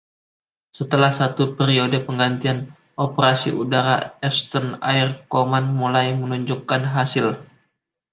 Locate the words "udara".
3.63-3.97